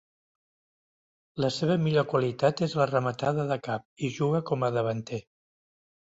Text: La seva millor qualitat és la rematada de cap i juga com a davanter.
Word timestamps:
La 1.43 1.49
seva 1.57 1.75
millor 1.83 2.07
qualitat 2.13 2.63
és 2.67 2.73
la 2.79 2.87
rematada 2.91 3.45
de 3.51 3.57
cap 3.67 3.85
i 4.07 4.09
juga 4.17 4.41
com 4.51 4.65
a 4.65 4.71
davanter. 4.79 5.21